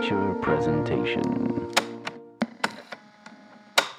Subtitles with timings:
[0.00, 1.70] Amateur presentation.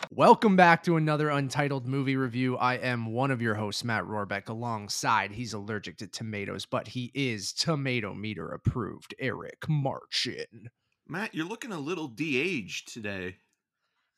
[0.09, 2.57] Welcome back to another Untitled Movie Review.
[2.57, 4.49] I am one of your hosts, Matt Rohrbeck.
[4.49, 10.71] Alongside, he's allergic to tomatoes, but he is tomato meter approved, Eric Marchin.
[11.07, 13.35] Matt, you're looking a little de-aged today.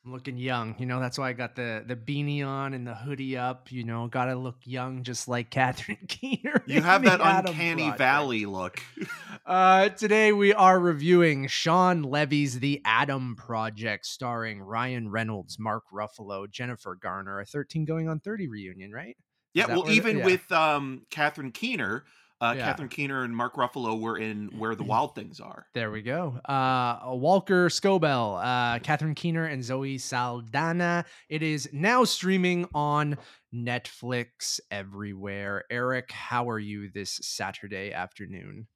[0.05, 0.99] I'm looking young, you know.
[0.99, 3.71] That's why I got the the beanie on and the hoodie up.
[3.71, 6.61] You know, gotta look young, just like Catherine Keener.
[6.65, 7.97] You have that uncanny Project.
[7.97, 8.81] valley look.
[9.45, 16.49] Uh, today we are reviewing Shawn Levy's The Adam Project, starring Ryan Reynolds, Mark Ruffalo,
[16.49, 19.17] Jennifer Garner, a 13 going on 30 reunion, right?
[19.53, 20.25] Yeah, well, even yeah.
[20.25, 22.05] with um, Catherine Keener,
[22.43, 22.65] uh, Yeah.
[22.65, 25.65] Catherine Keener and Mark Ruffalo were in Where the Wild Things Are.
[25.73, 26.39] There we go.
[26.45, 31.05] Uh, Walker Scobell, uh, Catherine Keener, and Zoe Saldana.
[31.29, 33.17] It is now streaming on
[33.53, 35.63] Netflix everywhere.
[35.69, 38.67] Eric, how are you this Saturday afternoon?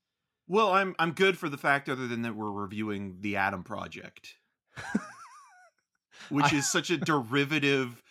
[0.48, 4.36] Well, I'm I'm good for the fact, other than that we're reviewing the Adam Project,
[6.30, 8.02] which I- is such a derivative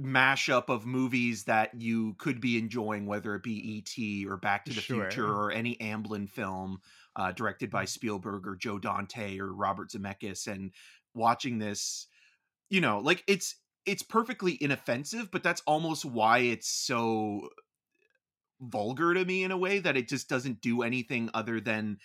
[0.00, 4.26] mashup of movies that you could be enjoying, whether it be E.T.
[4.26, 5.10] or Back to the Sure.
[5.10, 6.80] Future or any Amblin film
[7.16, 10.72] uh, directed by Spielberg or Joe Dante or Robert Zemeckis, and
[11.14, 12.06] watching this,
[12.68, 13.56] you know, like it's
[13.86, 17.48] it's perfectly inoffensive, but that's almost why it's so
[18.60, 21.98] vulgar to me in a way that it just doesn't do anything other than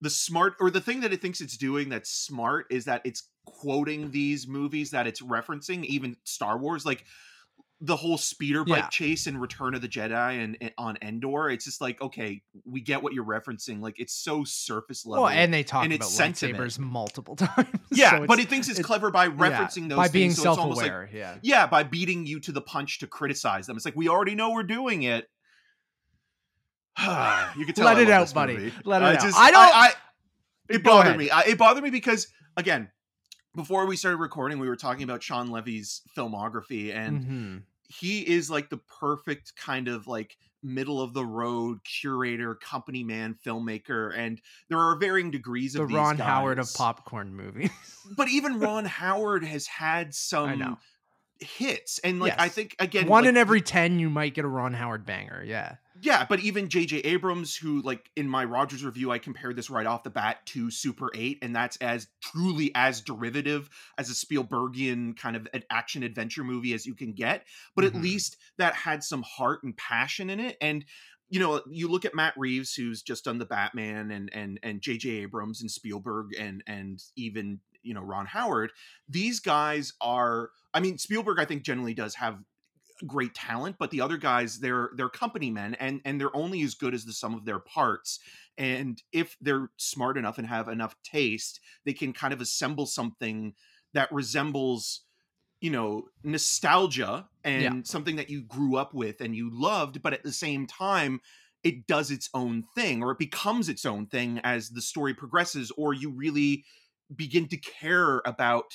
[0.00, 3.30] the smart or the thing that it thinks it's doing that's smart is that it's
[3.46, 7.04] quoting these movies that it's referencing even star wars like
[7.84, 8.88] the whole speeder bike Yeah.
[8.90, 12.80] chase in return of the jedi and, and on endor it's just like okay we
[12.80, 16.06] get what you're referencing like it's so surface level Well, and they talk and about
[16.06, 17.66] it's lightsabers multiple times.
[17.90, 20.40] yeah so but it thinks it's, it's- clever by yeah, referencing those by being things,
[20.40, 21.10] so it's almost like self-aware.
[21.12, 21.34] yeah.
[21.42, 24.52] yeah by beating you to the punch to criticize them it's like we already know
[24.52, 25.28] we're doing it
[27.00, 28.54] you can tell Let I it out, buddy.
[28.54, 28.72] movie.
[28.84, 29.20] Let it I out.
[29.22, 29.92] just- I don't- I, I-
[30.68, 31.18] it bothered ahead.
[31.18, 32.88] me I, it bothered me because again
[33.56, 37.62] before we started recording we were talking about shawn levy's filmography and Mhm.
[38.00, 43.36] He is like the perfect kind of like middle of the road curator company man
[43.44, 47.70] filmmaker and there are varying degrees the of these Ron Howard of popcorn movies.
[48.16, 50.78] but even ron howard has had some
[51.40, 54.48] hits and like i think again One like, in every ten, you might get a
[54.48, 55.42] Ron Howard banger.
[55.44, 55.76] Yeah.
[56.02, 59.86] Yeah but even jj abrams who like in my rogers review i compared this right
[59.86, 65.16] off the bat to super 8 and that's as truly as derivative as a spielbergian
[65.16, 68.02] kind of an action adventure movie as you can get but at Mhm.
[68.02, 70.84] least that had some heart and passion in it and
[71.30, 74.80] you know you look at matt reeves who's just done the batman and and and
[74.82, 78.72] jj abrams and spielberg and and even you know ron howard
[79.08, 82.38] these guys are i mean spielberg i think generally does have
[83.06, 86.74] great talent but the other guys they're they're company men and and they're only as
[86.74, 88.20] good as the sum of their parts
[88.58, 93.54] and if they're smart enough and have enough taste they can kind of assemble something
[93.94, 95.02] that resembles
[95.60, 97.72] you know nostalgia and Yeah.
[97.86, 101.20] something that you grew up with and you loved but at the same time
[101.62, 105.70] it does its own thing or it becomes its own thing as the story progresses
[105.76, 106.64] or you really
[107.14, 108.72] begin to care about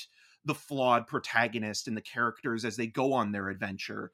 [0.48, 4.12] the flawed protagonist and the characters as they go on their adventure.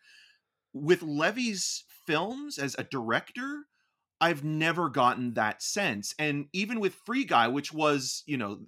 [0.74, 3.68] With Levy's films as a director,
[4.22, 6.16] I've never gotten that sense.
[6.20, 8.66] And even with Free Guy, which was, you know,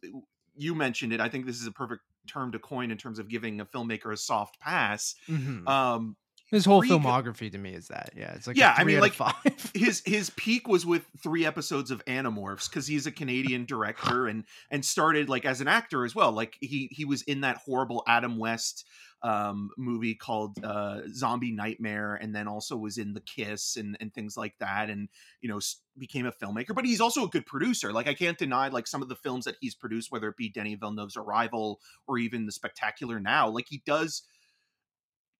[0.55, 3.29] you mentioned it, I think this is a perfect term to coin in terms of
[3.29, 5.15] giving a filmmaker a soft pass.
[5.27, 5.67] Mhm.
[5.67, 6.17] Um,
[6.51, 8.11] His whole filmography to me is that.
[8.15, 8.33] Yeah.
[8.33, 9.71] It's like Yeah, I mean, like, five.
[9.73, 14.43] his his peak was with three episodes of Animorphs because he's a Canadian director and
[14.69, 16.31] and started like as an actor as well.
[16.31, 18.85] Like he he was in that horrible Adam West
[19.23, 24.13] um movie called uh Zombie Nightmare and then also was in The Kiss and and
[24.13, 25.09] things like that and
[25.41, 25.59] you know
[25.97, 29.01] became a filmmaker but he's also a good producer like I can't deny like some
[29.01, 32.51] of the films that he's produced whether it be Denis Villeneuve's Arrival or even The
[32.51, 34.23] Spectacular Now like he does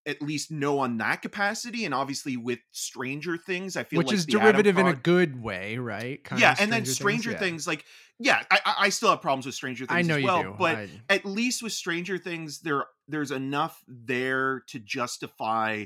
[0.07, 4.16] at least know on that capacity and obviously with stranger things i feel Which like
[4.16, 6.24] is derivative in a good way, right?
[6.24, 7.38] Kind yeah and then Things, stranger yeah.
[7.38, 7.85] things, like
[8.19, 10.56] yeah I, I- still have problems with stranger things I know as you well do.
[10.57, 15.85] but I- at least with stranger things there there's enough there to justify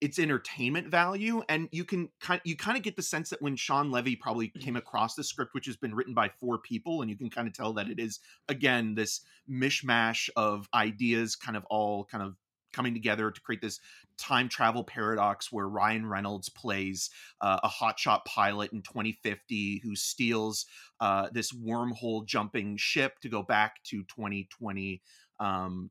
[0.00, 3.56] its entertainment value and you can kind you kind of get the sense that when
[3.56, 4.60] Shawn Levy probably mm.
[4.60, 7.48] came across the script which has been written by four people and you can kind
[7.48, 12.36] of tell that it is again this mishmash of ideas kind of all kind of
[12.76, 13.80] coming together to create this
[14.18, 20.66] time travel paradox where Ryan Reynolds plays uh, a hotshot pilot in 2050 who steals
[21.00, 25.02] uh, this wormhole jumping ship to go back to 2020
[25.38, 25.90] um,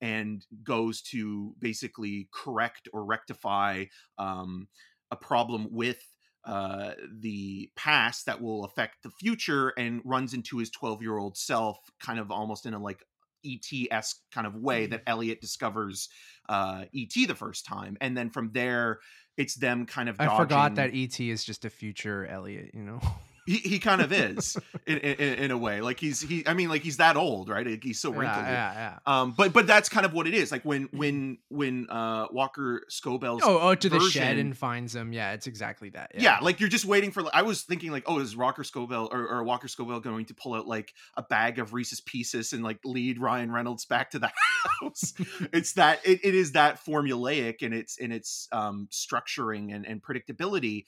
[0.00, 3.84] and goes to basically correct or rectify
[4.18, 4.68] um,
[5.10, 6.02] a problem with
[6.44, 11.36] uh, the past that will affect the future and runs into his 12 year old
[11.36, 13.02] self, kind of almost in a like
[13.44, 14.90] ET esque kind of way Mm.
[14.90, 16.08] that Elliott discovers
[16.48, 17.96] uh, ET the first time.
[18.00, 19.00] And then from there,
[19.36, 22.70] it's them kind of I forgot that ET is just a future Elliott.
[22.74, 23.00] You know.
[23.48, 25.80] he, he kind of is in, in, in a way.
[25.80, 27.82] Like he's he I mean like he's that old, right?
[27.82, 28.44] He's so yeah, wrinkled.
[28.44, 28.98] yeah, yeah.
[29.06, 30.52] Um, but but that's kind of what it is.
[30.52, 35.14] Like when when when uh Walker Scobell's Oh, oh, to the shed and finds him.
[35.14, 36.12] Yeah, it's exactly that.
[36.14, 36.38] yeah.
[36.42, 37.24] like you're just waiting for.
[37.32, 40.52] I was thinking like, oh, is Walker Scobell or, or Walker Scobell going to pull
[40.52, 44.30] out like a bag of Reese's Pieces and like lead Ryan Reynolds back to the
[44.82, 45.14] house?
[45.52, 50.02] it's that it, it is that formulaic and its in its um structuring and, and
[50.02, 50.84] predictability.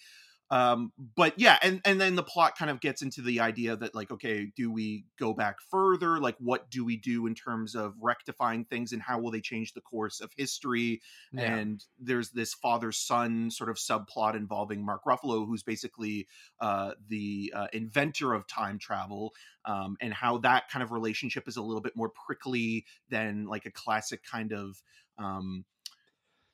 [0.50, 3.94] Um, but yeah, and and then the plot kind of gets into the idea that
[3.94, 6.19] like, okay, do we go back further?
[6.19, 9.73] Like, what do we do in terms of rectifying things, and how will they change
[9.75, 11.00] the course of history?
[11.32, 11.56] yeah.
[11.56, 16.26] and there's this father son sort of subplot involving Mark Ruffalo, who's basically
[16.61, 19.32] uh, the uh, inventor of time travel,
[19.64, 23.67] um, and how that kind of relationship is a little bit more prickly than like
[23.67, 24.82] a classic kind of.
[25.19, 25.64] Um,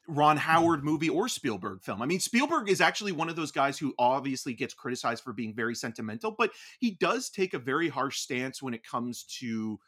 [0.08, 2.00] Ron Howard movie or Spielberg film.
[2.02, 5.54] I mean, Spielberg is actually one of those guys who obviously gets criticized for being
[5.54, 9.78] very sentimental, but he does take a very harsh stance when it comes to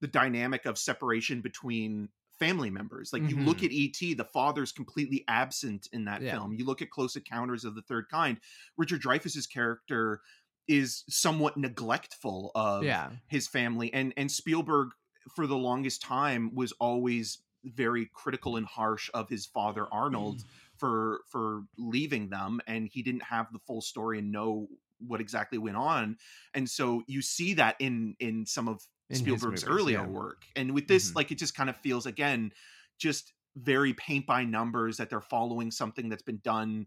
[0.00, 2.08] the dynamic of separation between
[2.38, 3.12] family members.
[3.14, 3.64] Like you look Mhm.
[3.64, 6.32] at E.T., the father's completely absent in that Yeah.
[6.32, 6.52] film.
[6.52, 8.40] You look at Close Encounters of the Third Kind,
[8.76, 10.20] Richard Dreyfuss's character
[10.68, 13.10] is somewhat neglectful of yeah.
[13.28, 14.90] his family and and Spielberg
[15.34, 20.44] for the longest time was always very critical and harsh of his father Arnold
[20.76, 24.68] for for leaving them and he didn't have the full story and know
[24.98, 26.16] what exactly went on
[26.54, 30.06] and so you see that in in some of In Spielberg's movies, earlier yeah.
[30.06, 31.16] work and with this Mhm.
[31.16, 32.52] like it just kind of feels again
[32.98, 36.86] just very paint by numbers that they're following something that's been done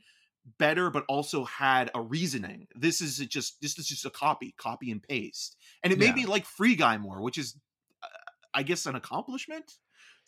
[0.57, 4.91] better but also had a reasoning this is just this is just a copy copy
[4.91, 6.05] and paste and it Yeah.
[6.07, 7.59] made me like free guy more which is
[8.03, 8.07] uh,
[8.53, 9.73] i guess an accomplishment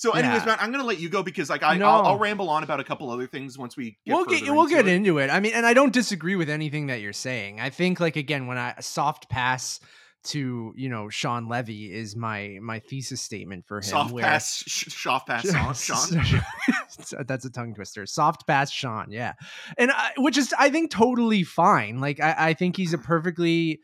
[0.02, 0.46] so anyways Yeah.
[0.48, 1.88] man i'm gonna let you go because like I, No.
[1.88, 4.66] I'll, I'll ramble on about a couple other things once we get we'll get we'll
[4.68, 4.94] get it.
[4.94, 5.30] into it.
[5.30, 7.60] I mean, and I don't disagree with anything that you're saying.
[7.60, 9.80] I think like again, when I soft pass
[10.24, 13.84] to you know Shawn Levy is my my thesis statement for him.
[13.84, 15.74] soft where- pass sh- soft pass Shawn,
[16.24, 17.26] Shawn.
[17.28, 18.06] That's a tongue twister.
[18.06, 19.34] Soft pass Shawn, yeah,
[19.78, 22.00] and I, which is I think totally fine.
[22.00, 23.04] Like I, I think he's a hmm.
[23.04, 23.80] perfectly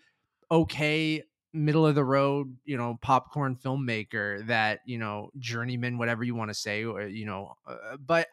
[0.49, 1.23] okay
[1.57, 6.49] middle of the road you know popcorn filmmaker that you know journeyman whatever you want
[6.49, 8.27] to say or, you know uh, but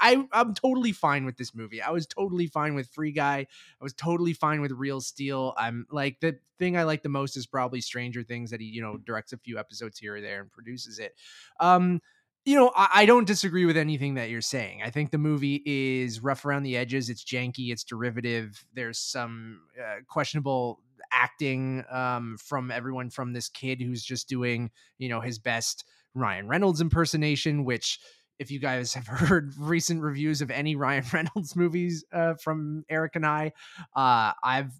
[0.00, 3.46] I, i'm totally fine with this movie i was totally fine with free guy
[3.80, 7.36] i was totally fine with real steel i'm like the thing i like the most
[7.36, 10.40] is probably stranger things that he you know directs a few episodes here or there
[10.40, 11.14] and produces it
[11.60, 12.00] um
[12.44, 14.82] you know, I, I don't disagree with anything that you're saying.
[14.82, 17.10] I think the movie is rough around the edges.
[17.10, 17.70] It's janky.
[17.72, 18.64] It's derivative.
[18.72, 20.80] There's some uh, questionable
[21.12, 25.84] acting um, from everyone from this kid who's just doing, you know, his best
[26.14, 27.98] Ryan Reynolds impersonation, which
[28.38, 33.16] if you guys have heard recent reviews of any Ryan Reynolds movies uh, from Eric
[33.16, 33.52] and I,
[33.96, 34.72] uh, I've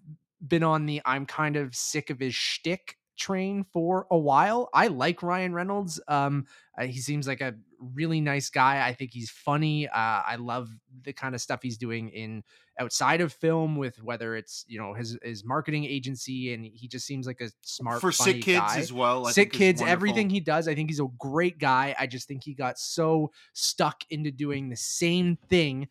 [0.45, 4.69] been on the I'm kind of sick of his shtick train for a while.
[4.73, 5.99] I like Ryan Reynolds.
[6.07, 6.45] Um,
[6.77, 7.55] uh, he seems like a
[7.93, 8.87] really nice guy.
[8.87, 9.87] I think he's funny.
[9.87, 10.69] Uh, I love
[11.03, 12.43] the kind of stuff he's doing in
[12.79, 17.05] outside of film with whether it's you know his his marketing agency and he just
[17.05, 18.79] seems like a smart for sick kids guy.
[18.79, 21.93] as well I Sick kids, everything he does, I think he's a great guy.
[21.99, 25.89] I just think he got so stuck into doing the same thing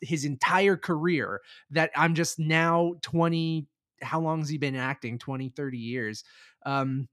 [0.00, 1.40] his entire career
[1.70, 3.66] that I'm just now 20
[4.02, 5.18] how long has he been acting?
[5.18, 6.24] 20 30 years.
[6.64, 7.08] Um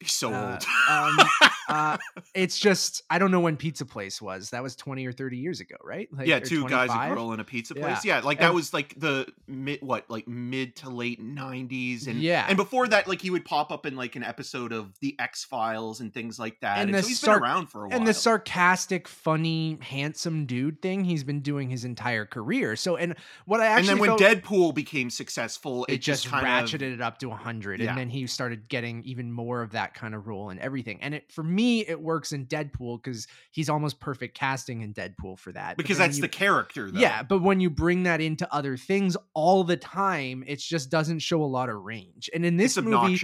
[0.00, 0.66] He's so uh, old.
[0.90, 1.18] um,
[1.68, 1.96] uh,
[2.34, 4.50] it's just I don't know when Pizza Place was.
[4.50, 6.08] That was twenty or thirty years ago, right?
[6.12, 8.04] Like, yeah, two guys, a girl, in a pizza place.
[8.04, 12.20] Yeah, like that And- was like the mid, what, like mid to late nineties, and
[12.20, 12.44] Yeah.
[12.48, 15.44] and before that, like he would pop up in like an episode of the X
[15.44, 16.78] Files and things like that.
[16.78, 17.96] And And, the so he's sarc- been around for a while.
[17.98, 22.76] and the sarcastic, funny, handsome dude thing he's been doing his entire career.
[22.76, 23.14] So, and
[23.46, 27.00] what I actually and then when Deadpool became successful, it, just kind ratcheted of it
[27.00, 27.88] up to 100 Yeah.
[27.90, 31.14] and then he started getting even more of that kind of role and everything and
[31.14, 35.52] it for me it works in deadpool because he's almost perfect casting in deadpool for
[35.52, 36.90] that because that's you- the character.
[36.90, 37.00] Though.
[37.00, 41.20] yeah but when you bring that into other things all the time it just doesn't
[41.20, 43.16] show a lot of range and in this movie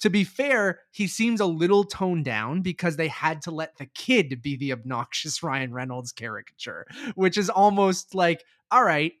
[0.00, 3.86] to be fair, he seems a little toned down because they had to let the
[3.86, 9.12] kid be the obnoxious Ryan Reynolds caricature, which is almost like, all right,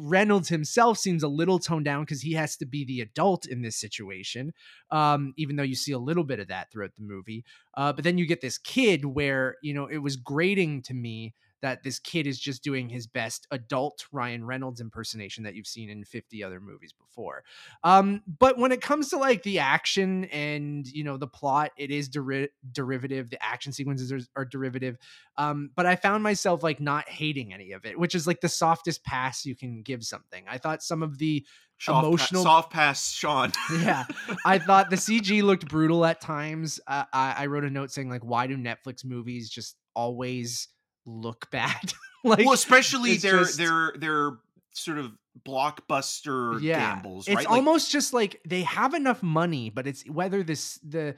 [0.00, 3.62] Reynolds himself seems a little toned down because he has to be the adult in
[3.62, 4.52] this situation,
[4.90, 7.44] um, even though you see a little bit of that throughout the movie.
[7.74, 11.34] Uh, but then you get this kid where, you know, it was grating to me
[11.62, 15.90] that this kid is just doing his best adult Ryan Reynolds impersonation that you've seen
[15.90, 17.44] in 50 other movies before.
[17.84, 21.90] Um, but when it comes to like the action and you know the plot, it
[21.90, 23.30] is deri- derivative.
[23.30, 24.98] The action sequences are, are derivative.
[25.36, 28.48] Um, but I found myself like not hating any of it, which is like the
[28.48, 30.44] softest pass you can give something.
[30.48, 31.44] I thought some of the
[31.78, 33.52] Soft pa- emotional soft pass, Shawn.
[33.80, 34.04] yeah
[34.44, 38.10] i thought the cg looked brutal at times uh, I, I wrote a note saying
[38.10, 40.68] like why do netflix movies just always
[41.06, 41.92] look bad
[42.24, 44.32] like well, especially their just- their their
[44.72, 45.12] sort of
[45.46, 47.36] blockbuster yeah gambles, it's?
[47.36, 51.14] Like, almost just like they have enough money but it's whether this the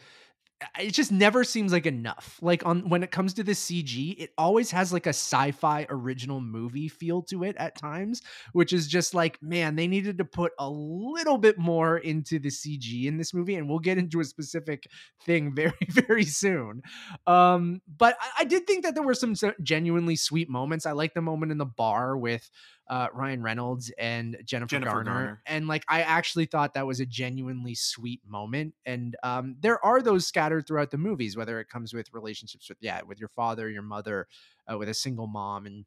[0.78, 2.38] it just never seems like enough.
[2.42, 6.40] Like on when it comes to the cg it always has like a sci-fi original
[6.40, 10.52] movie feel to it at times which is just like man they needed to put
[10.58, 14.24] a little bit more into the cg in this movie and we'll get into a
[14.24, 14.86] specific
[15.24, 16.82] thing very very soon.
[17.26, 20.86] Um but i, I did think that there were some genuinely sweet moments.
[20.86, 22.50] I like the moment in the bar with
[22.88, 25.10] uh, Ryan Reynolds and Jennifer, Jennifer Garner.
[25.10, 25.42] Garner.
[25.46, 28.74] And like I actually thought that was a genuinely sweet moment.
[28.84, 32.78] And um, there are those scattered throughout the movies, whether it comes with relationships with
[32.80, 34.26] yeah, with your father, your mother,
[34.70, 35.84] uh, with a single mom, and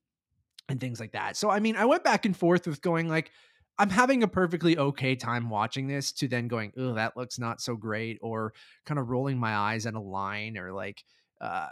[0.69, 1.35] and things like that.
[1.37, 3.31] So I mean, I went back and forth with going like.
[3.77, 7.59] I'm having a perfectly okay time watching this to then going, oh, that looks not
[7.59, 8.53] so great, or
[8.85, 11.03] kind of rolling my eyes at a line, or like
[11.41, 11.67] uh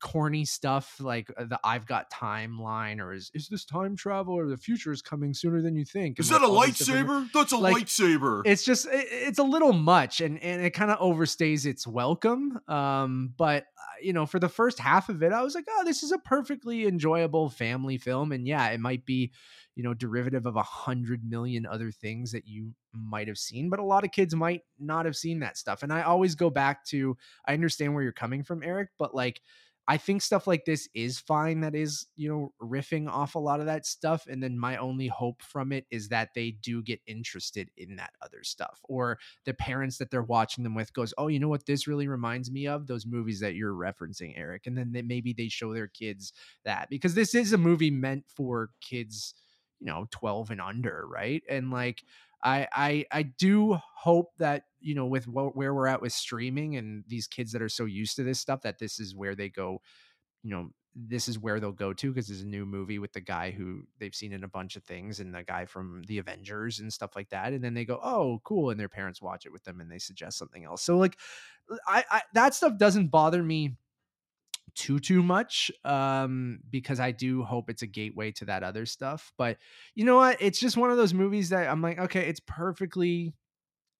[0.00, 4.46] corny stuff like uh, the I've got timeline or is is this time travel or
[4.46, 6.18] the future is coming sooner than you think?
[6.18, 7.32] is and, that a like, all different- lightsaber?
[7.32, 8.42] That's a like, lightsaber.
[8.46, 12.58] It's just it, it's a little much and and it kind of overstays its welcome.
[12.68, 15.84] Um, but uh, you know, for the first half of it, I was like, oh,
[15.84, 19.32] this is a perfectly enjoyable family film, and yeah, it might be
[19.76, 23.78] you know derivative of a hundred million other things that you might have seen but
[23.78, 26.84] a lot of kids might not have seen that stuff and i always go back
[26.84, 27.16] to
[27.46, 29.40] i understand where you're coming from eric but like
[29.88, 33.60] i think stuff like this is fine that is you know riffing off a lot
[33.60, 37.00] of that stuff and then my only hope from it is that they do get
[37.06, 41.28] interested in that other stuff or the parents that they're watching them with goes oh
[41.28, 42.86] you know what this really reminds me of?
[42.86, 46.32] Those movies that you're referencing eric and then they, maybe they show their kids
[46.64, 49.34] that because this is a movie meant for kids
[49.80, 51.42] you know 12 and under right?
[51.48, 52.02] And like
[52.42, 56.76] i i i do hope that you know with wh- where we're at with streaming
[56.76, 59.48] and these kids that are so used to this stuff that this is where they
[59.48, 59.80] go
[60.42, 63.20] you know this is where they'll go to because there's a new movie with the
[63.20, 66.80] guy who they've seen in a bunch of things and the guy from the Avengers
[66.80, 69.52] and stuff like that and then they go oh cool and their parents watch it
[69.52, 70.82] with them and they suggest something else.
[70.82, 71.16] So like
[71.86, 73.76] I, I that stuff doesn't bother me
[74.80, 79.30] too too much um because i do hope it's a gateway to that other stuff
[79.36, 79.58] but
[79.94, 83.34] you know what it's just one of those movies that i'm like okay it's perfectly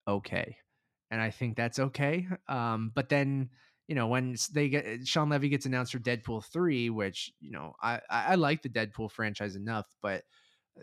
[0.07, 0.57] okay
[1.11, 3.47] and i think that's okay um but then
[3.87, 7.73] you know when they get shawn levy gets announced for deadpool 3 which you know
[7.79, 10.23] i i, like the deadpool franchise enough but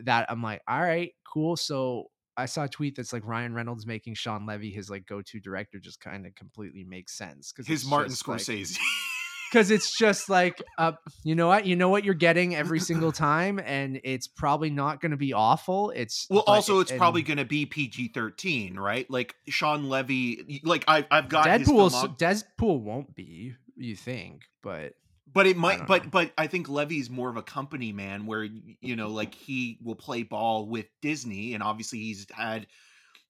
[0.05, 2.05] that i'm like all right cool so
[2.37, 5.81] I saw a tweet that's like Ryan Reynolds making Shawn Levy his like go-to director
[5.81, 8.78] just kind of completely makes sense because His Martin Scorsese.
[9.50, 10.93] because it's just like uh,
[11.25, 15.00] you know what you know what you're getting every single time and it's probably not
[15.00, 18.78] going to be awful it's well, also, it- it's probably going to be PG thirteen,
[18.78, 19.11] right?
[19.11, 20.61] Like Shawn Levy.
[20.64, 24.95] Like I've I've got deadpool deadpool won't be you think but
[25.33, 26.11] but it might but know.
[26.11, 28.49] but i think levy's more of a company man where
[28.81, 32.67] you know like he will play ball with disney and obviously he's had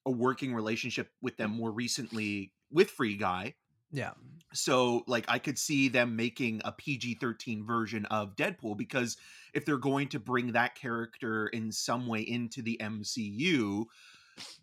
[0.06, 3.54] a working relationship with them more recently with free guy
[3.92, 4.12] yeah
[4.52, 9.16] so like i could see them making a pg-13 version of deadpool because
[9.54, 13.84] if they're going to bring that character in some way into the mcu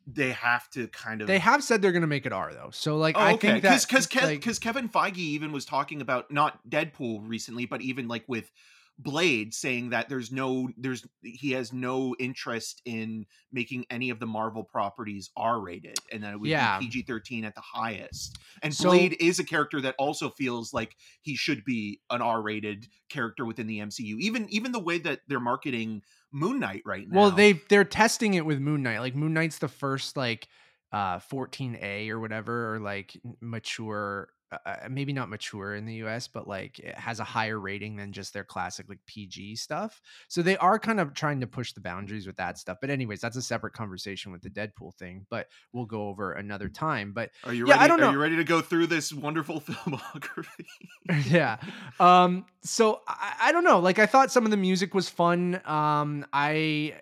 [0.08, 2.70] they have to kind of they have said they're going to make it r though
[2.72, 3.60] so like Oh, i okay.
[3.60, 8.08] think that because like, Kevin Feige even was talking about not Deadpool recently, but even
[8.08, 8.52] like with
[8.98, 14.26] Blade, saying that there's no there's he has no interest in making any of the
[14.26, 16.80] Marvel properties R rated, and that it would Yeah.
[16.80, 18.38] be PG thirteen at the highest.
[18.64, 22.42] And So- Blade is a character that also feels like he should be an R
[22.42, 24.18] rated character within the MCU.
[24.20, 27.20] Even even the way that they're marketing Moon Knight right now.
[27.20, 30.50] well they they're testing it with moon knight like moon knight's the first like
[30.92, 34.28] uh 14a or whatever or like mature
[34.66, 38.12] uh, maybe not mature in the us but like it has a higher rating than
[38.12, 41.82] just their classic like pg stuff so they are kind of trying to push the
[41.82, 45.48] boundaries with that stuff but anyways that's a separate conversation with the deadpool thing but
[45.74, 47.84] we'll go over another time but are you yeah, ready?
[47.84, 48.10] I don't know.
[48.10, 50.66] Are you ready to go through this wonderful filmography?
[51.28, 51.58] yeah
[52.00, 55.62] um so I, I don't know like i thought some of the music was fun
[55.66, 56.96] um i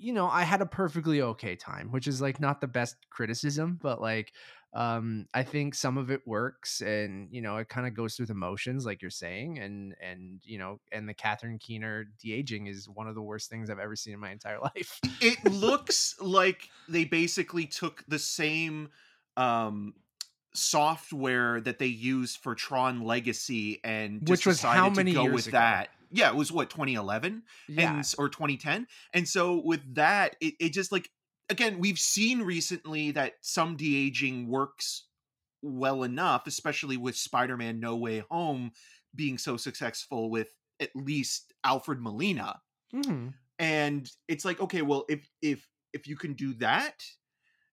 [0.00, 3.78] you know i had a perfectly okay time which is like not the best criticism
[3.80, 4.32] but like
[4.74, 8.26] um i think some of it works and you know it kind of goes through
[8.26, 12.88] the motions like you're saying and and you know and the catherine keener de-aging is
[12.88, 16.68] one of the worst things i've ever seen in my entire life it looks like
[16.88, 18.90] they basically took the same
[19.38, 19.94] um
[20.54, 25.12] software that they used for Tron Legacy and just Which was decided how to many
[25.12, 25.58] go years with ago?
[25.58, 25.90] that.
[26.10, 28.86] Yeah, it was what 2011 yeah and or 2010.
[29.12, 31.10] And so with that, it, it just like
[31.50, 35.08] again, we've seen recently that some de-aging works
[35.62, 38.72] well enough, especially with Spider-Man No Way Home
[39.14, 42.60] being so successful with at least Alfred Molina
[42.92, 43.34] Mhm.
[43.58, 47.04] and it's like okay well if if if you can do that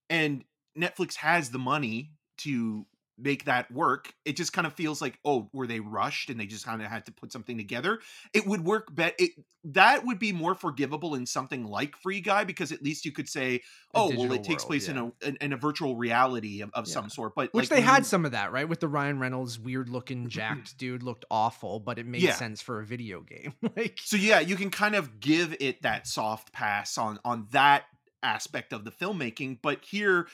[0.09, 0.45] and
[0.77, 2.85] netflix has the money to
[3.17, 6.45] make that work it just kind of feels like oh were they rushed and they
[6.45, 7.99] just kind of had to put something together
[8.33, 9.31] it would work better it
[9.63, 13.29] that would be more forgivable in something like free guy because at least you could
[13.29, 13.61] say
[13.93, 14.91] oh well it takes place yeah.
[14.91, 16.93] in a in, in a virtual reality of, of Yeah.
[16.93, 19.19] some sort but which like, they had you- some of that right with the ryan
[19.19, 22.33] reynolds weird looking jacked dude looked awful but it made Yeah.
[22.33, 26.05] sense for a video game like so yeah you can kind of give it that
[26.07, 27.83] soft pass on on that
[28.21, 30.27] aspect of the filmmaking but here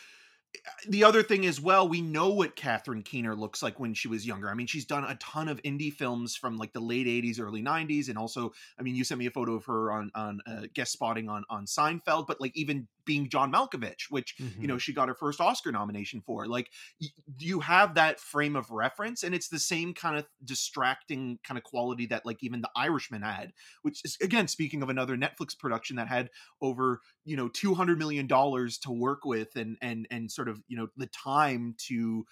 [0.87, 4.25] the other thing as well we know what catherine keener looks like when she was
[4.25, 4.49] younger.
[4.49, 7.61] I mean she's done a ton of indie films from like the late 80s early
[7.63, 10.63] 90s and also i mean you sent me a photo of her on on uh,
[10.73, 14.93] guest spotting on on seinfeld but like even being john malkovich which you know she
[14.93, 16.47] got her first oscar nomination for.
[16.47, 16.69] Like
[17.01, 21.57] y- you have that frame of reference and it's the same kind of distracting kind
[21.57, 25.57] of quality that like even the irishman had which is again speaking of another netflix
[25.57, 26.29] production that had
[26.61, 30.77] over you know 200 million dollars to work with and and and sort of you
[30.77, 32.25] know the time to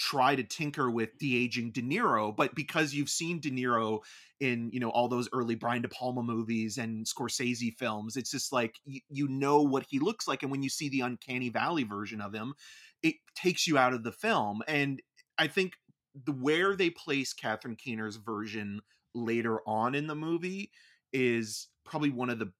[0.00, 4.00] try to tinker with de-aging De Niro, but because you've seen De Niro
[4.40, 8.50] in, you know, all those early Brian De Palma movies and Scorsese films, it's just
[8.50, 11.84] like you, you know what he looks like and when you see the uncanny valley
[11.84, 12.54] version of him,
[13.02, 15.02] it takes you out of the film and
[15.36, 15.74] I think
[16.24, 18.80] the where they place Catherine Keener's version
[19.14, 20.70] later on in the movie
[21.12, 22.52] is probably one of the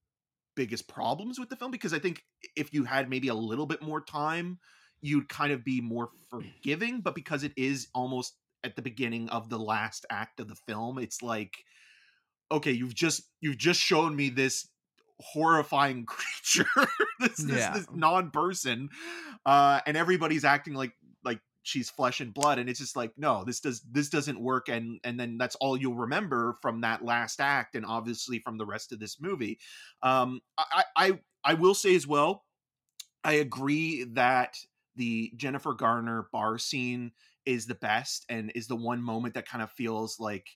[0.57, 2.23] biggest problems with the film because I think
[2.57, 4.59] if you had maybe a little bit more time,
[5.01, 7.01] you'd kind of be more forgiving.
[7.01, 10.99] But because it is almost at the beginning of the last act of the film,
[10.99, 11.55] it's like,
[12.53, 14.69] okay, you've just you've just shown me this
[15.21, 16.69] horrifying creature,
[17.21, 17.75] this, this, Yeah.
[17.75, 18.89] this non-person,
[19.45, 20.93] uh, and everybody's acting like
[21.63, 24.99] she's flesh and blood and it's just like no this does this doesn't work and
[25.05, 28.93] and then that's all you'll remember from that last act and obviously from the rest
[28.93, 29.59] of this movie
[30.03, 32.45] um i i i will say as well
[33.25, 34.57] i agree that
[34.97, 37.13] the jennifer garner bar scene
[37.45, 40.49] is the best and is the one moment that kind of feels like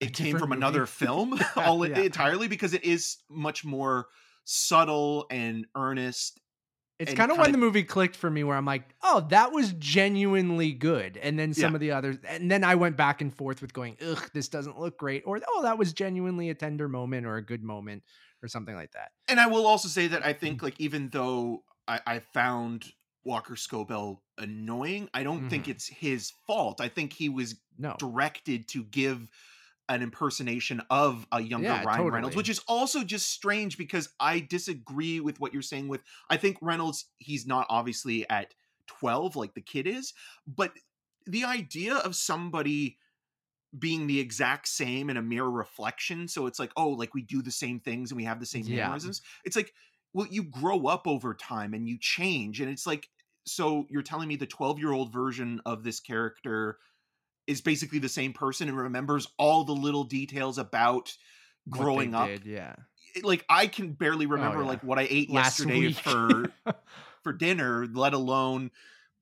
[0.00, 0.58] it came from movie.
[0.60, 2.00] another film all Yeah.
[2.00, 4.06] entirely because it is much more
[4.44, 6.40] subtle and earnest
[7.00, 9.72] It's kind of when the movie clicked for me where I'm like, oh, that was
[9.74, 11.16] genuinely good.
[11.16, 11.74] And then some Yeah.
[11.74, 14.78] of the others, and then I went back and forth with going, ugh, this doesn't
[14.78, 15.22] look great.
[15.26, 18.04] Or, oh, that was genuinely a tender moment or a good moment
[18.42, 19.10] or something like that.
[19.28, 22.92] and I will also say that I think like even though I, I found
[23.24, 25.70] Walker Scobell annoying, I don't think Mhm.
[25.70, 26.80] it's his fault.
[26.80, 27.96] I think he was No.
[27.98, 29.28] directed to give
[29.90, 34.40] an impersonation of a younger Yeah, Ryan Reynolds, which is also just strange because I
[34.40, 36.00] disagree with what you're saying with
[36.30, 38.54] I think Reynolds he's not obviously at
[38.86, 40.14] 12 like the kid is,
[40.46, 40.72] but
[41.26, 42.96] the idea of somebody
[43.78, 47.40] being the exact same in a mirror reflection so it's like oh like we do
[47.40, 48.76] the same things and we have the same Yeah.
[48.76, 49.72] mannerisms it's like
[50.12, 53.08] well you grow up over time and you change and it's like
[53.46, 56.78] so you're telling me the 12 year old version of this character
[57.46, 61.16] is basically the same person and remembers all the little details about
[61.68, 62.74] growing up did, yeah.
[63.22, 64.68] Like i can barely oh, remember yeah.
[64.68, 65.96] like what i ate Last yesterday week.
[65.96, 66.44] for
[67.22, 68.70] for dinner let alone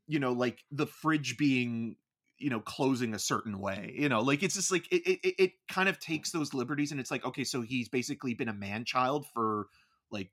[0.06, 1.96] you know like the fridge being
[2.38, 5.52] you know closing a certain way you know like it's just like it it, it
[5.68, 8.84] kind of takes those liberties and it's like okay so he's basically been a man
[8.84, 9.66] child for
[10.10, 10.30] like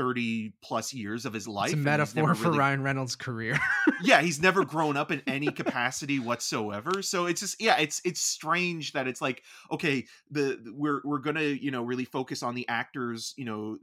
[0.00, 3.60] 30 plus years of his life it's a metaphor for really- Ryan Reynolds' career.
[4.02, 7.02] yeah he's never grown up in any capacity whatsoever.
[7.02, 11.42] So it's just yeah it's it's strange that it's like okay the we're we're gonna
[11.42, 13.76] you know really focus on the actors you know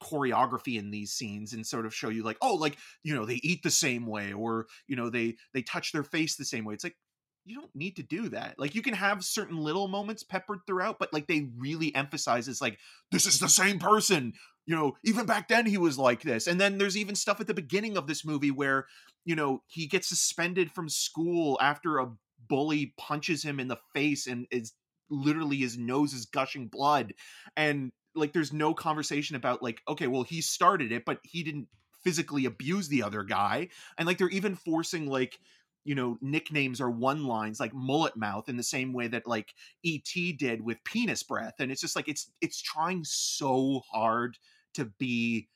[0.00, 3.40] choreography in these scenes and sort of show you like oh like you know they
[3.42, 6.74] eat the same way or you know they they touch their face the same way.
[6.74, 6.96] It's like
[7.44, 8.56] you don't need to do that.
[8.56, 12.60] Like you can have certain little moments peppered throughout but like they really emphasize it's
[12.60, 12.78] like
[13.10, 14.34] this is the same person
[14.66, 16.46] you know even back then he was like this.
[16.46, 18.86] And then there's even stuff at the beginning of this movie where
[19.24, 22.10] you know he gets suspended from school after a
[22.48, 24.72] bully punches him in the face and is
[25.10, 27.14] literally his nose is gushing blood.
[27.56, 31.68] And like there's no conversation about like okay well he started it but he didn't
[32.02, 33.68] physically abuse the other guy.
[33.98, 35.38] And like they're even forcing like
[35.84, 39.54] you know nicknames or one lines like mullet mouth in the same way that like
[39.86, 41.54] et did with penis breath.
[41.60, 44.36] And it's just like it's it's trying so hard
[44.76, 45.48] to be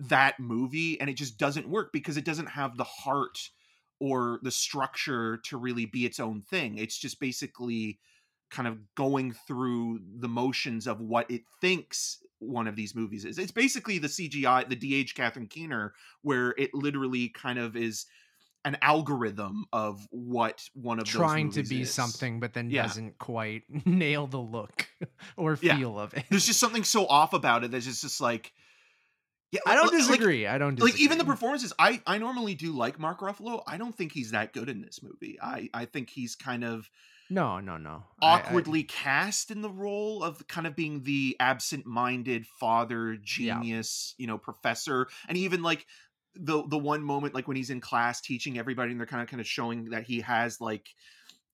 [0.00, 3.50] that movie and it just doesn't work because it doesn't have the heart
[4.00, 6.78] or the structure to really be its own thing.
[6.78, 7.98] It's just basically
[8.50, 13.38] kind of going through the motions of what it thinks one of these movies is.
[13.38, 18.06] It's basically the cgi the dh catherine keener where it literally kind of is
[18.68, 21.92] an algorithm of what one of those trying to be is.
[21.92, 22.82] something but then Yeah.
[22.82, 24.86] doesn't quite nail the look
[25.36, 25.76] or Yeah.
[25.76, 28.52] feel of it There's just something so off about it that it's just like,
[29.50, 30.92] yeah, i don't like- like- disagree i don't disagree.
[30.92, 33.62] Like even the performances, I I normally do like Mark Ruffalo.
[33.66, 35.38] I don't think he's that good in this movie.
[35.42, 36.90] I I think he's kind of
[37.30, 41.36] no no no I- I- awkwardly cast in the role of kind of being the
[41.40, 45.86] absent-minded father genius, you know, professor, and even like
[46.34, 49.28] the the one moment like when he's in class teaching everybody, and they're kind of
[49.28, 50.86] kind of showing that he has like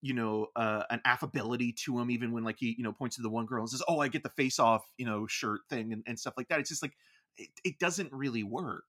[0.03, 3.23] you know uh, an affability to him even when like he you know points to
[3.23, 5.95] the one girl and says oh i get the face off you know shirt thing
[5.95, 6.93] and, and stuff like that it's just like
[7.39, 8.85] it, it doesn't really work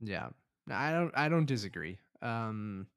[0.00, 0.28] Yeah.
[0.70, 1.98] I don't I don't disagree.
[2.20, 2.88] Um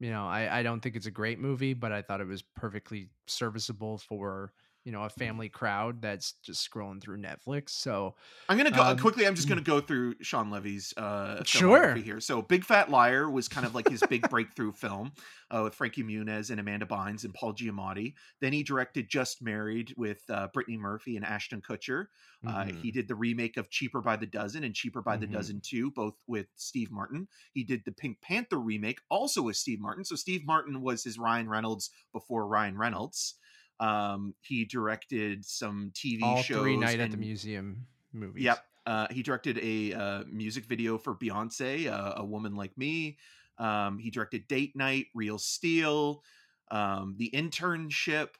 [0.00, 2.42] you know, I I don't think it's a great movie, but I thought it was
[2.42, 4.52] perfectly serviceable for,
[4.84, 7.70] you know, a family crowd that's just scrolling through Netflix.
[7.70, 8.14] So,
[8.48, 9.26] I'm gonna go uh, Um, quickly.
[9.26, 11.94] I'm just gonna go through Shawn Levy's uh, Sure.
[11.94, 12.20] filmography here.
[12.20, 15.12] So, Big Fat Liar was kind of like his big breakthrough film
[15.50, 18.14] uh, with Frankie Muniz and Amanda Bynes and Paul Giamatti.
[18.40, 22.06] Then he directed Just Married with uh, Brittany Murphy and Ashton Kutcher.
[22.46, 22.82] Uh, mhm.
[22.82, 25.32] he did the remake of Cheaper by the Dozen and Cheaper by the Mhm.
[25.32, 27.26] Dozen Two, both with Steve Martin.
[27.54, 30.04] He did the Pink Panther remake, also with Steve Martin.
[30.04, 33.36] So Steve Martin was his Ryan Reynolds before Ryan Reynolds.
[33.80, 36.60] Um, he directed some TV all shows.
[36.60, 38.44] three night at the museum movies.
[38.44, 38.64] Yep.
[38.86, 43.16] Uh, he directed a uh, music video for Beyonce, uh, "A Woman Like Me."
[43.58, 46.22] Um, he directed Date Night, Real Steel,
[46.70, 48.30] um, The Internship.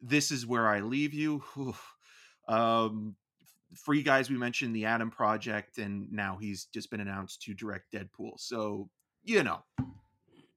[0.00, 1.42] This is where I leave you.
[2.48, 3.14] Um,
[3.76, 7.92] Free Guys, we mentioned the Adam Project, and now he's just been announced to direct
[7.92, 8.32] Deadpool.
[8.38, 8.90] So
[9.22, 9.62] you know,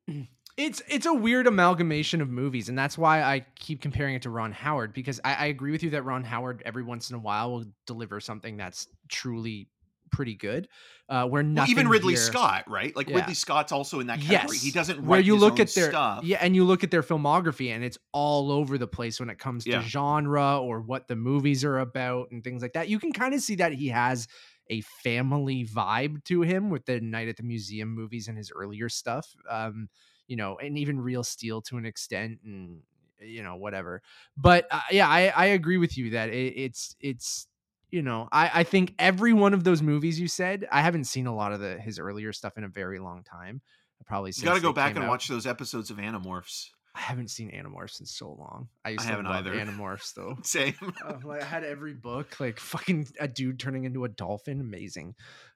[0.57, 4.29] It's it's a weird amalgamation of movies, and that's why I keep comparing it to
[4.29, 7.19] Ron Howard because I, I agree with you that Ron Howard every once in a
[7.19, 9.67] while will deliver something that's truly
[10.11, 10.69] pretty good.
[11.09, 12.95] Uh, where well, even Ridley here- Scott, right?
[12.95, 13.17] Like Yeah.
[13.17, 14.55] Ridley Scott's also in that category.
[14.55, 16.23] Yes, He doesn't write where you his look own at their stuff.
[16.23, 19.37] yeah, and you look at their filmography, and it's all over the place when it
[19.37, 22.87] comes to genre or what the movies are about and things like that.
[22.87, 24.29] You can kind of see that he has
[24.69, 28.87] a family vibe to him with the Night at the Museum movies and his earlier
[28.87, 29.35] stuff.
[29.49, 29.89] Um,
[30.27, 32.81] you know, and even Real Steel to an extent, and
[33.21, 34.01] you know whatever.
[34.37, 37.47] But uh, yeah, I I agree with you that it, it's it's
[37.91, 41.27] you know I I think every one of those movies you said I haven't seen
[41.27, 43.61] a lot of the his earlier stuff in a very long time.
[44.01, 45.09] I probably You got to go back and out.
[45.09, 46.69] watch those episodes of Animorphs.
[46.93, 48.69] I haven't seen Animorphs in so long.
[48.85, 49.53] I used to haven't love either.
[49.53, 50.37] Animorphs though.
[50.43, 50.75] Same.
[51.05, 55.15] Uh, like I had every book, like fucking a dude turning into a dolphin, amazing.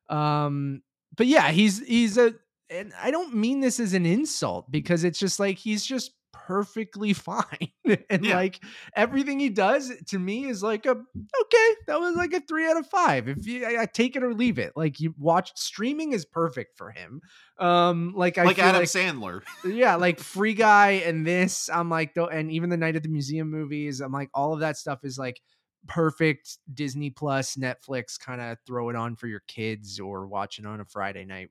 [0.09, 0.81] Um,
[1.15, 2.33] but yeah, he's he's a,
[2.69, 7.13] and I don't mean this as an insult because it's just like he's just perfectly
[7.13, 7.71] fine,
[8.09, 8.35] and Yeah.
[8.35, 8.63] like
[8.95, 12.77] everything he does to me is like a okay, that was like a three out
[12.77, 13.27] of five.
[13.27, 16.77] If you I, I take it or leave it, like you watch streaming is perfect
[16.77, 17.21] for him.
[17.59, 19.41] Um, like I like Adam like, Sandler.
[19.65, 23.09] yeah, like Free Guy and this, I'm like, though, and even the Night at the
[23.09, 25.41] Museum movies, I'm like, all of that stuff is like
[25.87, 30.79] perfect Disney Plus, Netflix kind of throw it on for your kids or watching on
[30.79, 31.49] a Friday night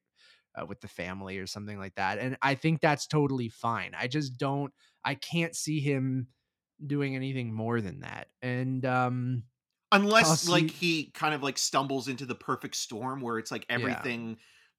[0.58, 2.18] uh, with the family or something like that.
[2.18, 3.92] And I think that's totally fine.
[3.96, 4.72] I just don't,
[5.04, 6.28] I can't see him
[6.84, 8.28] doing anything more than that.
[8.42, 9.44] And um,
[9.90, 13.64] Unless I'll like he kind of like stumbles into the perfect storm where it's like
[13.70, 14.38] everything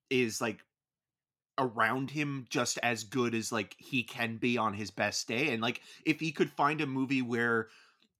[0.10, 0.64] is like
[1.58, 5.62] around him just as good as like he can be on his best day and
[5.62, 7.70] like if he could find a movie where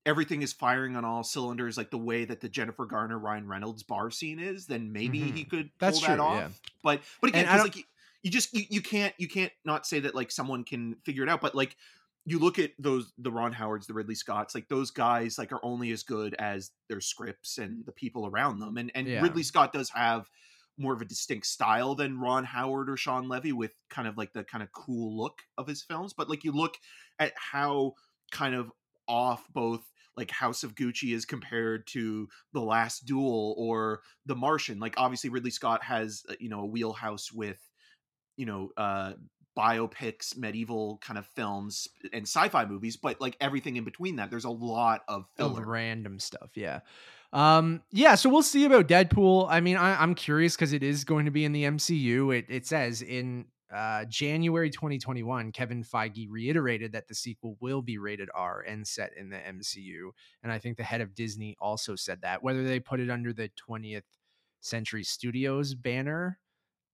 [0.06, 3.84] everything is firing on all cylinders like the way that the Jennifer Garner Ryan Reynolds
[3.84, 5.50] bar scene is then maybe he mm-hmm.
[5.50, 6.48] could pull That's that true, off yeah.
[6.84, 7.84] but but again And I 'cause, don't- like you,
[8.24, 11.30] you just you, you can't you can't not say that like someone can figure it
[11.30, 11.76] out but like
[12.26, 15.64] you look at those the Ron Howards, the Ridley Scotts, like those guys like are
[15.64, 18.78] only as good as their scripts and the people around them.
[18.78, 19.22] And and Yeah.
[19.22, 20.30] Ridley Scott does have
[20.78, 24.34] more of a distinct style than Ron Howard or Shawn Levy with kind of like
[24.34, 26.14] the kind of cool look of his films.
[26.14, 26.76] But like you look
[27.20, 27.94] at how
[28.32, 28.70] kind of
[29.10, 29.82] off both
[30.16, 34.80] like House of Gucci is compared to The Last Duel or The Martian.
[34.80, 37.60] Like obviously Ridley Scott has uh, you know a wheelhouse with
[38.38, 39.14] you know uh
[39.58, 44.46] biopics medieval kind of films and sci-fi movies but like everything in between that there's
[44.46, 46.52] a lot of filler random stuff.
[46.56, 46.80] Yeah.
[47.32, 49.48] Um, yeah, so we'll see about Deadpool.
[49.50, 52.36] I mean, I, I'm curious because it is going to be in the MCU.
[52.36, 57.98] It it says in uh, January 2021, Kevin Feige reiterated that the sequel will be
[57.98, 60.10] rated R and set in the MCU.
[60.44, 62.42] And I think the head of Disney also said that.
[62.42, 64.04] Whether they put it under the 20th
[64.62, 66.40] Century Studios banner,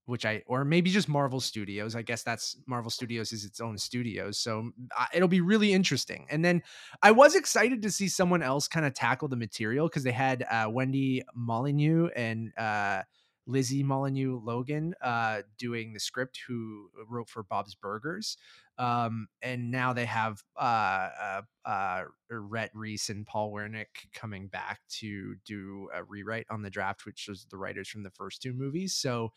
[0.06, 1.96] which I, or maybe just Marvel Studios.
[1.96, 4.38] I guess that's Marvel Studios is its own studios.
[4.38, 6.26] So uh, it'll be really interesting.
[6.30, 6.62] And then
[7.02, 10.44] I was excited to see someone else kind of tackle the material because they had
[10.48, 13.02] uh, Wendy Molyneux and, uh,
[13.46, 18.36] Lizzie Molyneux Logan uh, doing the script, who wrote for Bob's Burgers.
[18.78, 24.80] Um, and now they have uh, uh, uh, Rhett Reese and Paul Wernick coming back
[25.00, 28.52] to do a rewrite on the draft, which was the writers from the first two
[28.52, 28.94] movies.
[28.94, 29.32] So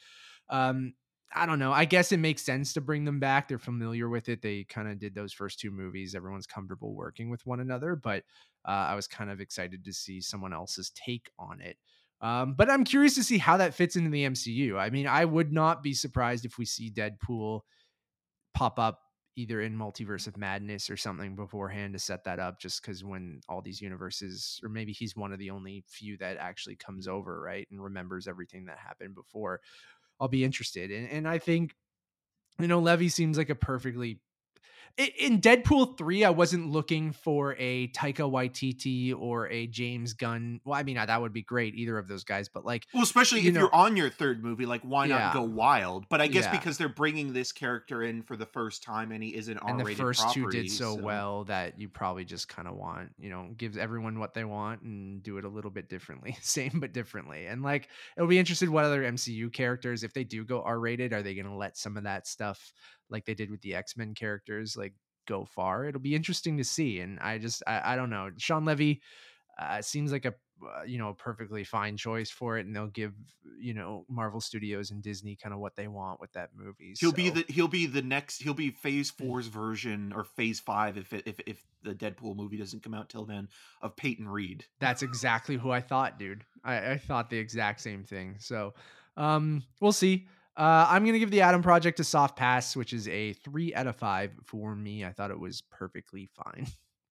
[0.50, 0.94] um,
[1.34, 1.72] I don't know.
[1.72, 3.48] I guess it makes sense to bring them back.
[3.48, 4.42] They're familiar with it.
[4.42, 6.16] They kind of did those first two movies.
[6.16, 8.24] Everyone's comfortable working with one another, but
[8.68, 11.78] uh, I was kind of excited to see someone else's take on it.
[12.22, 14.78] Um, but I'm curious to see how that fits into the MCU.
[14.78, 17.62] I mean, I would not be surprised if we see Deadpool
[18.54, 19.00] pop up
[19.36, 23.40] either in Multiverse of Madness or something beforehand to set that up, just because when
[23.48, 27.40] all these universes, or maybe he's one of the only few that actually comes over,
[27.40, 29.62] right, and remembers everything that happened before.
[30.20, 30.92] I'll be interested.
[30.92, 31.74] And, and I think,
[32.60, 34.20] you know, Levy seems like a perfectly
[34.98, 40.60] in Deadpool 3, I wasn't looking for a Taika Waititi or a James Gunn.
[40.66, 42.86] Well, I mean, uh, that would be great, either of those guys, but like.
[42.94, 45.20] Well, especially you if know- you're on your third movie, like, why Yeah.
[45.20, 46.08] not go wild?
[46.10, 46.52] But I guess Yeah.
[46.52, 49.80] because they're bringing this character in for the first time and he is an And
[49.80, 53.30] the first property, two did so, well that you probably just kind of want, you
[53.30, 56.36] know, gives everyone what they want and do it a little bit differently.
[56.42, 57.46] Same, but differently.
[57.48, 61.14] And like, it'll be interested what other MCU characters, if they do go R rated,
[61.14, 62.74] are they going to let some of that stuff
[63.12, 64.94] like they did with the X Men characters, like
[65.28, 65.86] go far?
[65.86, 67.02] It'll be interesting to see.
[67.02, 68.32] And I just, I, I don't know.
[68.38, 69.02] Shawn Levy
[69.62, 72.66] uh, seems like a, uh, you know, perfectly fine choice for it.
[72.66, 73.14] And they'll give,
[73.60, 76.96] you know, Marvel Studios and Disney kind of what they want with that movie.
[77.00, 80.98] He'll be the he'll be the next he'll be Phase Four's version or Phase Five
[80.98, 83.48] if it, if if the Deadpool movie doesn't come out till then
[83.82, 84.66] of Peyton Reed.
[84.80, 86.44] That's exactly who I thought, dude.
[86.64, 88.36] I, I thought the exact same thing.
[88.40, 88.74] So
[89.16, 90.28] um we'll see.
[90.60, 93.88] Uh, I'm gonna give the Adam Project a soft pass, which is a three out
[93.88, 95.06] of five for me.
[95.06, 96.68] I thought it was perfectly fine.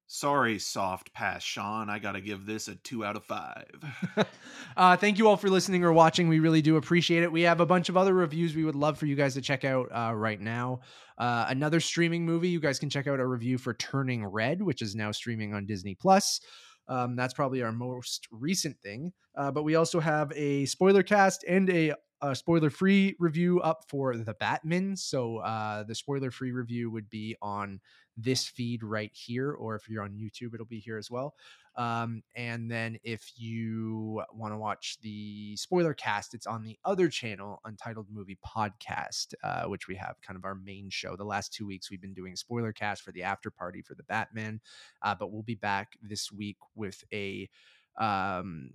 [0.06, 1.88] Sorry, soft pass, Shawn.
[1.88, 3.70] I gotta give this a two out of five.
[4.76, 6.28] uh, thank you all for listening or watching.
[6.28, 7.32] We really do appreciate it.
[7.32, 9.64] We have a bunch of other reviews we would love for you guys to check
[9.64, 10.80] out uh, right now.
[11.16, 14.82] Uh, another streaming movie, you guys can check out a review for Turning Red, which
[14.82, 16.38] is now streaming on Disney Plus.
[16.86, 19.12] Um, that's probably our most recent thing.
[19.34, 23.84] Uh, but we also have a spoiler cast and a, a spoiler free review up
[23.88, 24.96] for The Batman.
[24.96, 27.80] So uh, the spoiler free review would be on
[28.16, 31.34] this feed right here, or if you're on YouTube, it'll be here as well.
[31.76, 37.08] Um, and then if you want to watch the spoiler cast, it's on the other
[37.08, 41.14] channel, Untitled Movie Podcast, uh, which we have kind of our main show.
[41.14, 44.02] The last two weeks we've been doing spoiler cast for the after party for the
[44.02, 44.60] Batman,
[45.02, 47.48] uh, but we'll be back this week with a
[47.96, 48.70] um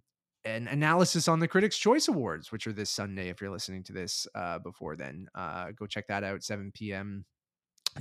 [0.45, 3.29] an analysis on the Critics' Choice Awards, which are this Sunday.
[3.29, 6.43] If you're listening to this uh, before then, uh, go check that out.
[6.43, 7.25] 7 p.m.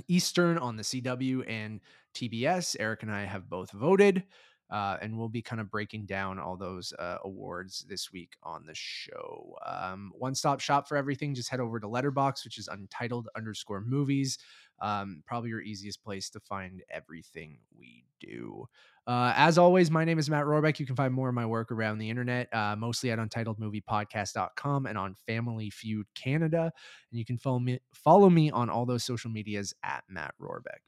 [0.07, 1.79] Eastern on the CW and
[2.15, 2.75] TBS.
[2.79, 4.23] Eric and I have both voted,
[4.69, 8.65] uh, and we'll be kind of breaking down all those uh, awards this week on
[8.65, 9.55] the show.
[9.65, 11.35] Um, One stop shop for everything.
[11.35, 14.37] Just head over to Letterboxd, which is untitled underscore movies.
[14.81, 18.65] Um, probably your easiest place to find everything we do.
[19.05, 20.79] Uh, as always, my name is Matt Rohrbeck.
[20.79, 24.97] You can find more of my work around the internet, uh, mostly at untitledmoviepodcast.com and
[24.97, 26.71] on Family Feud Canada.
[27.11, 30.79] And you can follow me follow me on all those social medias at Matt Rohrbeck.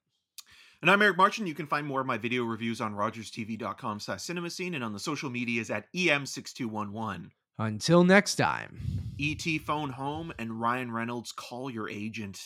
[0.82, 1.48] And I'm Eric Marchin.
[1.48, 4.94] You can find more of my video reviews on rogerstv.com slash cinema scene and on
[4.94, 7.32] the social medias at E EM6211.
[7.58, 8.80] Until next time.
[9.20, 12.40] ET phone home and Ryan Reynolds call your agent.